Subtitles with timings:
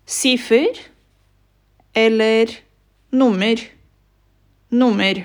[0.06, 0.68] Siffer.
[1.94, 2.48] Eller
[3.10, 3.60] nummer.
[4.70, 5.24] Nummer.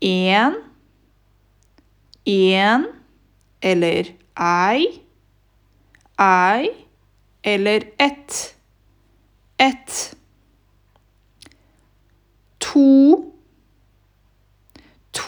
[0.00, 0.54] En.
[2.24, 2.86] En.
[3.60, 5.02] Eller ei
[6.18, 6.86] ei
[7.42, 8.56] eller ett.
[9.56, 10.18] Ett.
[12.58, 13.32] To.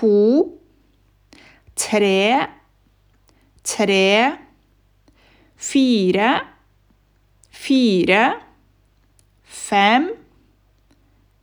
[0.00, 0.59] To.
[1.76, 2.48] Tre.
[3.62, 4.38] Tre.
[5.56, 6.46] Fire.
[7.51, 8.40] Fire.
[9.45, 10.10] Fem.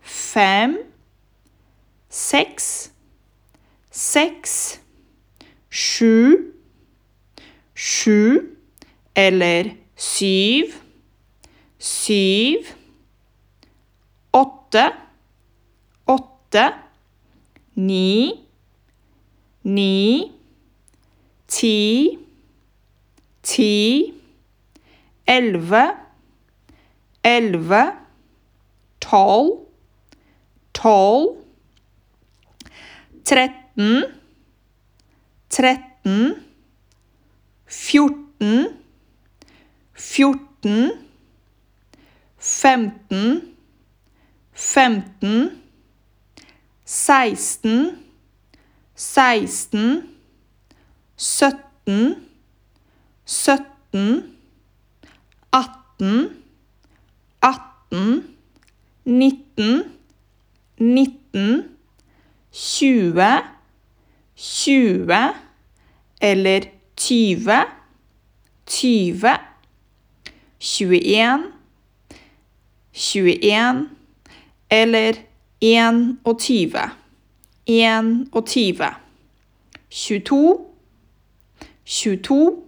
[0.01, 0.77] Fem.
[2.09, 2.91] Seks.
[3.91, 4.79] Seks.
[5.69, 6.53] Sju.
[7.75, 8.57] Sju
[9.13, 10.73] eller syv,
[11.77, 12.67] syv,
[14.31, 14.93] åtte,
[16.05, 16.73] åtte,
[17.73, 18.46] ni,
[19.63, 20.31] ni,
[21.47, 22.19] ti,
[23.41, 24.13] ti,
[25.25, 25.85] elleve,
[27.23, 27.83] elleve,
[28.99, 29.67] tolv,
[30.73, 31.37] tolv,
[33.23, 34.05] tretten,
[35.49, 36.35] tretten,
[37.65, 38.77] fjorten.
[39.97, 40.91] Fjorten,
[42.37, 43.57] femten,
[44.53, 45.61] femten,
[46.85, 48.06] seksten,
[48.97, 50.09] seksten,
[51.15, 52.15] sytten,
[53.25, 54.09] sytten,
[55.53, 56.17] atten,
[57.45, 58.23] atten,
[59.05, 59.83] nitten,
[60.81, 61.51] nitten,
[62.51, 63.31] tjue,
[64.35, 65.21] tjue
[66.21, 67.61] eller tyve,
[68.65, 69.37] tyve.
[70.59, 71.51] 21,
[72.91, 73.89] 21
[74.69, 75.15] eller
[75.61, 76.89] 21.
[77.67, 78.95] 21.
[79.89, 80.65] 22,
[81.83, 82.63] 22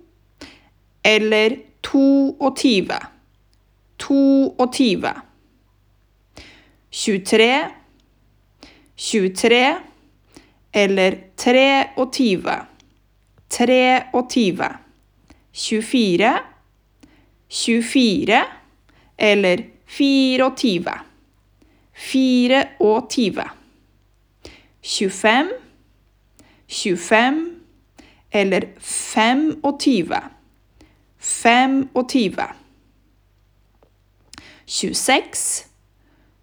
[1.04, 2.94] eller 22.
[3.98, 5.08] 22.
[6.92, 7.70] 23,
[8.96, 9.78] 23
[10.72, 12.66] eller 23.
[13.50, 14.78] 23.
[15.52, 16.40] 24
[17.50, 18.46] 24
[19.18, 21.02] eller 24.
[21.94, 23.59] 24.
[24.82, 25.50] 25.
[26.68, 27.60] 25
[28.32, 30.30] eller 25.
[31.20, 32.54] 25.
[34.66, 35.66] 26.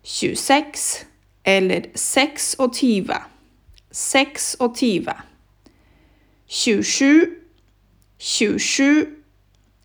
[0.03, 1.07] 26
[1.45, 2.57] eller 26.
[3.93, 4.57] 26.
[6.49, 7.41] 27.
[8.19, 9.07] 27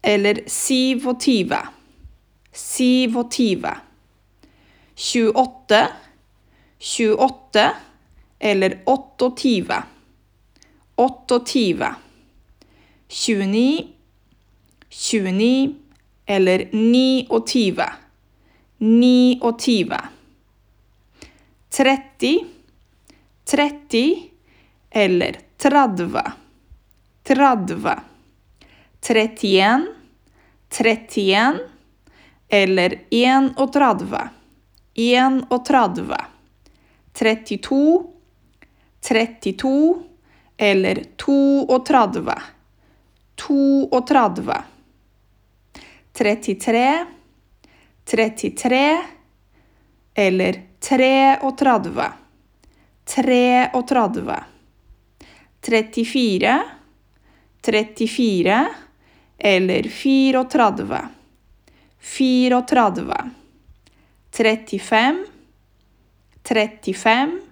[0.04, 1.56] eller 27.
[2.54, 3.68] 27.
[4.96, 5.88] 28.
[6.80, 7.76] 28
[8.44, 9.84] eller 28.
[10.96, 11.96] 28.
[13.08, 13.88] 29.
[14.90, 15.76] 29
[16.26, 17.84] eller 29.
[18.80, 19.98] 29.
[21.70, 22.46] 30.
[23.46, 24.32] 30
[24.90, 26.22] eller 30.
[27.24, 28.02] 30.
[29.02, 29.88] 31,
[30.70, 31.56] 31
[32.50, 34.30] eller 31.
[35.50, 36.18] 31.
[37.14, 38.14] 32,
[39.02, 40.04] 32
[40.58, 42.34] eller 32.
[43.36, 44.54] 32.
[46.14, 47.06] 33,
[48.06, 49.02] 33
[50.14, 52.12] eller 33.
[53.06, 54.44] 33.
[55.62, 56.64] 34,
[57.62, 58.68] 34
[59.38, 61.10] eller 34.
[62.02, 63.32] 34.
[64.32, 65.26] 35.
[66.44, 67.51] 35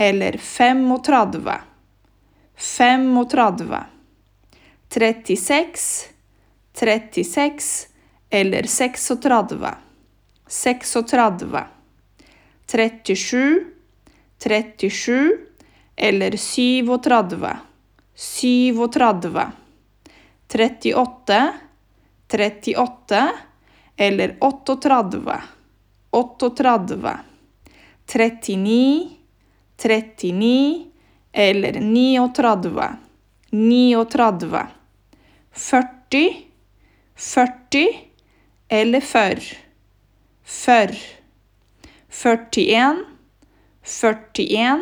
[0.00, 1.60] eller 35.
[2.56, 3.84] 35.
[4.88, 6.08] 36.
[6.72, 7.88] 36
[8.30, 9.76] eller 36.
[10.48, 11.66] 36.
[12.66, 13.64] 37.
[14.38, 15.38] 37
[15.96, 17.68] eller 37.
[18.14, 19.52] 37.
[20.48, 21.52] 38,
[22.28, 23.28] 38
[23.96, 25.42] eller 38,
[26.10, 27.20] 38,
[28.06, 29.19] 39,
[29.82, 30.86] 39
[31.32, 32.96] eller 39.
[33.50, 34.66] 39.
[35.52, 36.46] 40,
[37.16, 38.10] 40
[38.68, 39.58] eller 40.
[40.44, 40.98] 40.
[42.08, 42.96] 41,
[43.82, 44.80] 41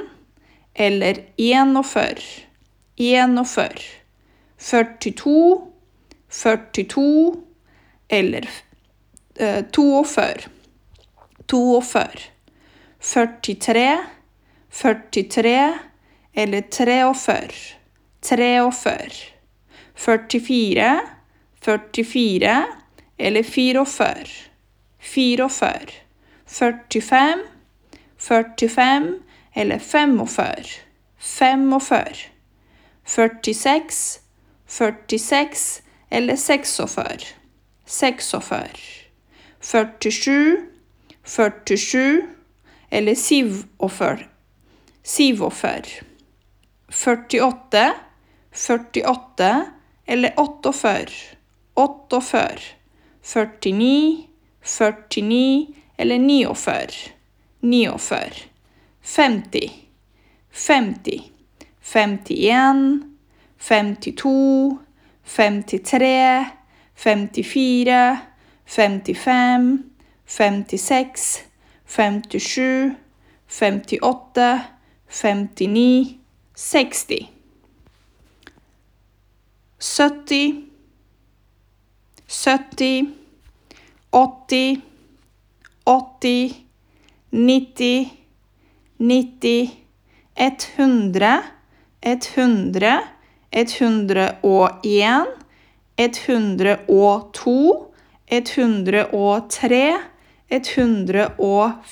[0.75, 2.44] eller 41.
[2.97, 3.83] 41.
[4.59, 5.73] 42,
[6.29, 7.37] 42
[8.09, 8.49] eller
[9.35, 10.49] eh, 42.
[11.47, 12.31] 42.
[13.01, 13.99] 43,
[14.70, 15.79] 43
[16.35, 17.76] eller 43.
[18.20, 19.32] 43.
[19.94, 21.00] 44,
[21.61, 22.65] 44
[23.19, 24.26] eller 44.
[24.99, 25.93] 44.
[26.47, 27.44] 45,
[28.19, 29.23] 45
[29.55, 30.81] eller 45.
[31.19, 32.31] 45.
[33.05, 34.20] 46,
[34.67, 37.35] 46 eller 46.
[37.87, 39.05] 46.
[39.61, 40.56] 47,
[41.25, 42.23] 47
[42.91, 44.29] eller 47.
[45.03, 46.03] 47.
[46.89, 47.95] 48,
[48.53, 49.67] 48
[50.06, 51.37] eller 48.
[51.75, 52.61] 48.
[53.23, 54.27] 49,
[54.62, 55.67] 49
[55.97, 57.12] eller 49.
[57.61, 58.49] 49.
[59.03, 59.71] 50,
[60.50, 61.33] 50.
[61.89, 63.17] 51,
[63.56, 64.79] 52,
[65.25, 66.47] 53,
[66.94, 68.19] 54,
[68.67, 69.85] 55,
[70.27, 71.44] 56,
[71.87, 72.97] 57,
[73.47, 74.78] 58,
[75.08, 76.19] 59,
[76.55, 77.31] 60.
[79.78, 80.69] 70,
[82.26, 83.14] 70,
[84.12, 84.82] 80,
[85.87, 86.66] 80,
[88.99, 89.84] 90,
[90.37, 91.43] 90,
[92.02, 93.02] 100,
[93.52, 95.26] 100, 101,
[95.96, 97.93] 102,
[98.28, 100.00] 103,
[100.50, 101.82] 104,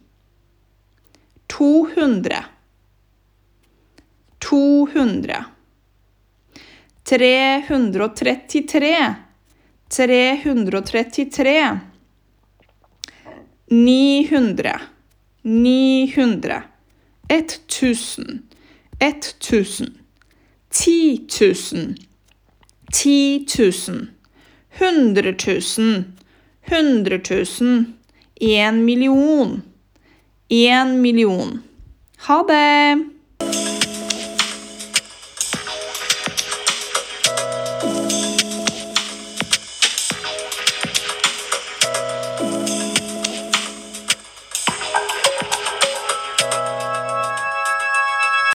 [1.47, 2.45] 200.
[4.39, 5.47] 200.
[7.05, 9.17] 333.
[9.89, 11.81] 333.
[13.69, 14.81] 900.
[15.45, 16.63] 900.
[17.29, 18.52] 1000.
[19.03, 19.99] 1000.
[20.71, 21.95] 10 000.
[22.93, 24.07] 10 000.
[24.79, 25.35] 100
[25.79, 26.05] 000.
[26.63, 27.21] 100
[27.61, 27.85] 000.
[28.41, 29.63] En million.
[30.49, 31.63] En million.
[32.17, 33.12] Ha det!